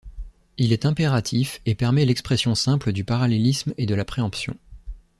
[0.57, 4.57] Il est impératif et permet l'expression simple du parallélisme et de la préemption.